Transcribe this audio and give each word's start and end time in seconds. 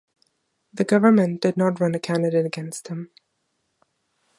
The 0.73 0.83
government 0.83 1.41
did 1.41 1.57
not 1.57 1.79
run 1.79 1.93
a 1.93 1.99
candidate 1.99 2.43
against 2.43 2.87
him. 2.87 3.11